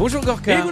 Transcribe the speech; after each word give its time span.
Bonjour 0.00 0.24
Gorka. 0.24 0.64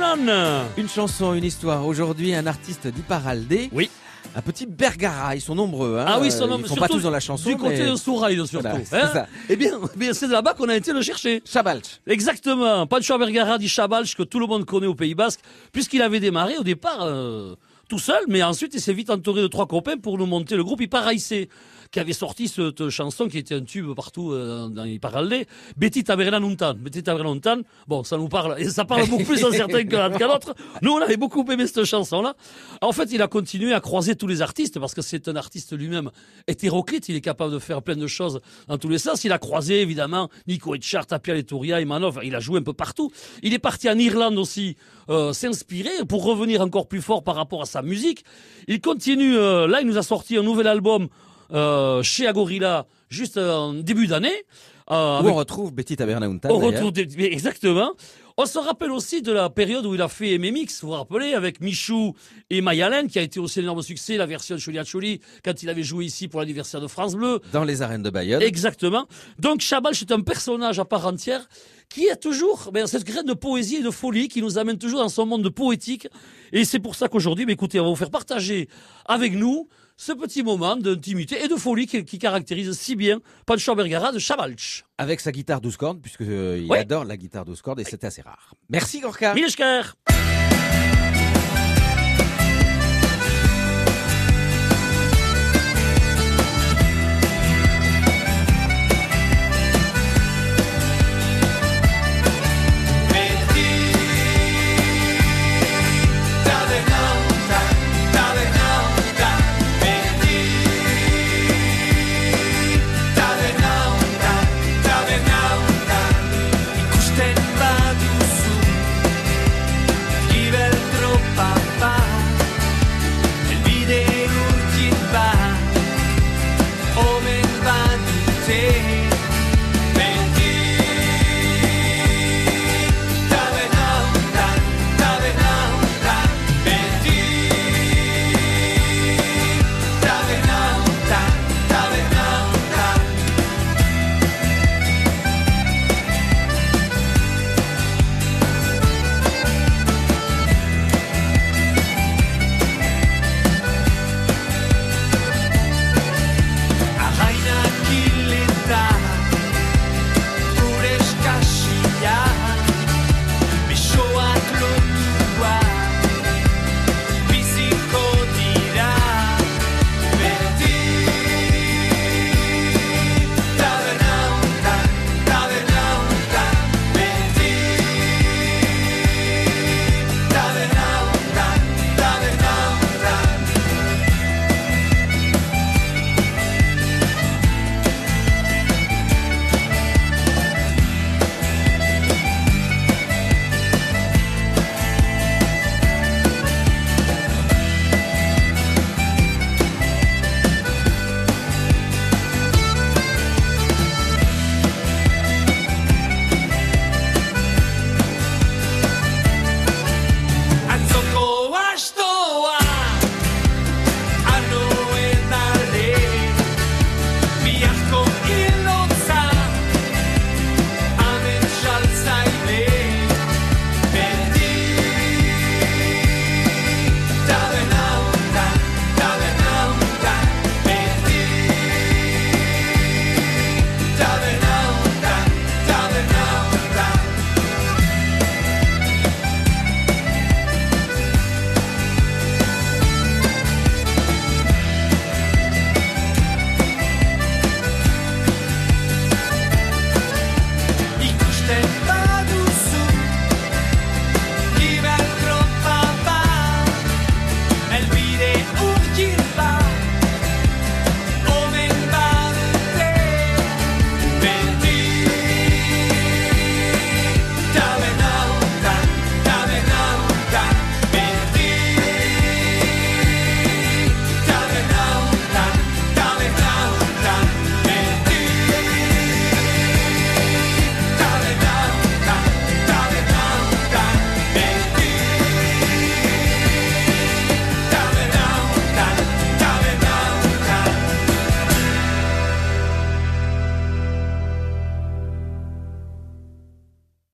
Une 0.79 0.89
chanson, 0.89 1.35
une 1.35 1.45
histoire. 1.45 1.87
Aujourd'hui, 1.87 2.35
un 2.35 2.47
artiste 2.47 2.87
d'Iparaldé. 2.87 3.69
Oui. 3.73 3.91
Un 4.35 4.41
petit 4.41 4.65
Bergara. 4.65 5.37
Ils 5.37 5.43
sont 5.43 5.55
nombreux. 5.55 5.99
Hein. 5.99 6.07
Ah 6.09 6.19
oui, 6.19 6.29
ils 6.29 6.33
sont 6.33 6.47
Ils 6.47 6.49
nombreux, 6.49 6.69
sont 6.69 6.77
pas 6.77 6.89
tous 6.89 7.03
dans 7.03 7.11
la 7.11 7.21
chanson. 7.21 7.51
Du 7.51 7.59
côté 7.59 7.83
mais... 7.83 7.91
de 7.91 7.97
Sourail, 7.97 8.37
surtout. 8.47 8.69
Voilà, 8.89 9.05
hein. 9.05 9.11
ça. 9.13 9.27
Eh 9.51 9.57
bien, 9.57 9.73
eh 9.95 9.99
bien, 9.99 10.15
c'est 10.15 10.29
de 10.29 10.33
là-bas 10.33 10.55
qu'on 10.55 10.71
a 10.71 10.77
été 10.77 10.95
le 10.95 11.03
chercher. 11.03 11.43
Chabalch. 11.45 12.01
Exactement. 12.07 12.87
Pancho 12.87 13.19
Bergara 13.19 13.59
dit 13.59 13.69
Chabalch, 13.69 14.17
que 14.17 14.23
tout 14.23 14.41
le 14.41 14.47
monde 14.47 14.65
connaît 14.65 14.87
au 14.87 14.95
Pays 14.95 15.15
Basque, 15.15 15.41
puisqu'il 15.73 16.01
avait 16.01 16.21
démarré 16.21 16.57
au 16.57 16.65
départ 16.65 17.03
euh, 17.03 17.55
tout 17.89 17.99
seul, 17.99 18.23
mais 18.29 18.43
ensuite 18.43 18.75
il 18.75 18.81
s'est 18.81 18.93
vite 18.93 19.11
entouré 19.11 19.41
de 19.41 19.47
trois 19.47 19.67
copains 19.67 19.97
pour 19.97 20.19
nous 20.19 20.27
monter 20.27 20.57
le 20.57 20.65
groupe 20.65 20.81
Iparaïsé, 20.83 21.49
qui 21.91 22.01
avait 22.01 22.13
sorti 22.13 22.49
cette 22.49 22.91
chanson 22.91 23.29
qui 23.29 23.39
était 23.39 23.55
un 23.55 23.63
tube 23.63 23.95
partout 23.95 24.33
euh, 24.33 24.69
dans 24.69 24.85
Iparaldé. 24.85 25.47
Betty 25.77 26.05
Taberna 26.05 26.39
Nuntan. 26.39 26.75
Betty 26.75 27.03
Taberna 27.03 27.31
Nuntan. 27.31 27.63
Bon, 27.87 28.05
ça 28.05 28.19
nous 28.19 28.29
parle, 28.29 28.61
et 28.61 28.69
ça 28.69 28.85
parle 28.85 29.09
beaucoup 29.09 29.25
plus 29.25 29.43
à 29.43 29.51
certains 29.51 29.85
qu'à 29.87 30.09
d'autres. 30.11 30.55
Nous, 30.83 30.93
on 30.93 31.01
avait 31.01 31.17
beaucoup 31.17 31.51
aimé 31.51 31.67
cette 31.67 31.85
chanson-là. 31.85 32.37
En 32.83 32.93
fait, 32.93 33.11
il 33.11 33.23
a 33.23 33.27
continué 33.27 33.73
à 33.73 33.81
croiser 33.81 34.17
tous 34.17 34.27
les 34.27 34.43
artistes, 34.43 34.79
parce 34.79 34.95
que 34.95 35.01
c'est 35.01 35.29
un 35.29 35.37
artiste 35.37 35.77
lui-même 35.77 36.11
hétéroclite. 36.47 37.09
Il 37.09 37.17
est 37.17 37.23
capable 37.23 37.53
de 37.53 37.59
faire 37.59 37.83
plein 37.83 37.97
de 37.97 38.07
choses 38.07 38.41
dans 38.67 38.77
tous 38.77 38.89
les 38.89 38.99
sens. 38.99 39.25
Il 39.25 39.33
a 39.33 39.39
croisé, 39.39 39.81
évidemment, 39.81 40.29
Nico 40.47 40.75
Etchart, 40.75 41.07
Tapia 41.07 41.35
Letouria, 41.35 41.81
Imanov. 41.81 42.21
Il 42.23 42.35
a 42.35 42.41
joué 42.41 42.59
un 42.59 42.63
peu 42.63 42.75
partout. 42.75 43.11
Il 43.43 43.55
est 43.55 43.59
parti 43.59 43.89
en 43.89 43.99
Irlande 43.99 44.37
aussi, 44.37 44.77
euh, 45.09 45.33
s'inspirer 45.33 46.05
pour 46.07 46.25
revenir 46.25 46.61
encore 46.61 46.87
plus 46.87 47.01
fort 47.01 47.23
par 47.25 47.37
rapport 47.37 47.63
à 47.63 47.67
sa 47.67 47.78
musique. 47.83 48.25
Il 48.67 48.81
continue, 48.81 49.37
euh, 49.37 49.67
là, 49.67 49.81
il 49.81 49.87
nous 49.87 49.99
a 49.99 50.03
sorti 50.03 50.37
un 50.37 50.43
nouvel 50.43 50.67
album 50.67 51.09
euh, 51.53 52.03
chez 52.03 52.27
Agorilla 52.27 52.87
juste 53.09 53.39
en 53.39 53.73
début 53.75 54.07
d'année. 54.07 54.45
Euh, 54.91 54.95
Où 54.95 55.19
avec- 55.21 55.33
on 55.33 55.37
retrouve 55.37 55.73
Betty 55.73 55.97
Tabernaunta. 55.97 56.49
on 56.53 56.59
retrouve 56.59 56.93
des- 56.93 57.07
mais 57.17 57.27
exactement. 57.33 57.93
On 58.41 58.47
se 58.47 58.57
rappelle 58.59 58.93
aussi 58.93 59.21
de 59.21 59.33
la 59.33 59.51
période 59.51 59.85
où 59.85 59.95
il 59.97 60.01
a 60.01 60.07
fait 60.09 60.39
MMX, 60.39 60.81
vous 60.83 60.89
vous 60.89 60.95
rappelez, 60.95 61.35
avec 61.35 61.61
Michou 61.61 62.15
et 62.51 62.61
Mayalen, 62.61 63.09
qui 63.09 63.19
a 63.19 63.23
été 63.23 63.41
aussi 63.41 63.59
un 63.59 63.65
énorme 63.65 63.83
succès, 63.83 64.17
la 64.17 64.27
version 64.27 64.55
de 64.55 64.61
Cholia 64.61 64.85
Choli, 64.85 65.21
quand 65.45 65.61
il 65.63 65.69
avait 65.69 65.83
joué 65.83 66.05
ici 66.05 66.29
pour 66.29 66.39
l'anniversaire 66.41 66.81
de 66.81 66.87
France 66.87 67.17
Bleu. 67.17 67.41
Dans 67.53 67.65
les 67.65 67.83
arènes 67.83 68.05
de 68.05 68.11
Bayonne. 68.11 68.41
Exactement. 68.41 69.07
Donc 69.41 69.61
Chabal, 69.61 69.95
c'est 69.97 70.13
un 70.13 70.21
personnage 70.21 70.79
à 70.79 70.85
part 70.85 71.05
entière 71.07 71.49
qui 71.89 72.09
a 72.11 72.17
toujours 72.17 72.71
ben, 72.73 72.87
cette 72.87 73.05
graine 73.05 73.27
de 73.27 73.35
poésie 73.35 73.77
et 73.77 73.83
de 73.83 73.91
folie 73.91 74.29
qui 74.29 74.41
nous 74.41 74.57
amène 74.57 74.79
toujours 74.79 75.01
dans 75.01 75.09
son 75.09 75.27
monde 75.27 75.49
poétique. 75.51 76.07
Et 76.53 76.65
c'est 76.65 76.79
pour 76.79 76.95
ça 76.95 77.09
qu'aujourd'hui, 77.09 77.45
ben, 77.45 77.53
écoutez, 77.55 77.81
on 77.81 77.85
va 77.85 77.91
vous 77.91 77.97
faire 77.97 78.11
partager 78.11 78.69
avec 79.05 79.33
nous 79.35 79.69
ce 79.97 80.13
petit 80.13 80.45
moment 80.45 80.77
d'intimité 80.77 81.43
et 81.45 81.49
de 81.49 81.57
folie 81.57 81.89
qui, 81.89 82.05
qui 82.05 82.19
caractérise 82.21 82.71
si 82.79 82.95
bien 82.95 83.19
Pancho 83.47 83.75
Bergara 83.75 84.13
de 84.13 84.21
Chabalch. 84.21 84.78
Avec 84.99 85.21
sa 85.21 85.33
guitare 85.33 85.61
12 85.61 85.77
cordes, 85.77 86.01
puisque 86.01 86.23
euh, 86.23 86.59
il 86.61 86.71
Oui. 86.71 86.79
adore 86.79 87.05
la 87.05 87.17
guitare 87.17 87.45
12 87.45 87.63
cordes 87.63 87.81
et 87.81 87.85
c'est 87.85 88.05
assez 88.05 88.23
rare. 88.23 88.55
Merci 88.69 89.01
Gorka. 89.01 89.35
Mileshker 89.35 89.83